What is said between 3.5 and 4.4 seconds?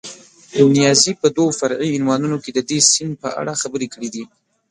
خبرې کړې دي.